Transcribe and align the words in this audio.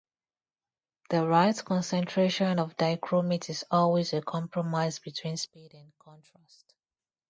The 1.11 1.27
right 1.27 1.55
concentration 1.63 2.57
of 2.57 2.75
dichromate 2.75 3.51
is 3.51 3.63
always 3.69 4.13
a 4.13 4.21
compromise 4.23 4.97
between 4.97 5.37
speed 5.37 5.75
and 5.75 5.91
contrast. 5.99 6.73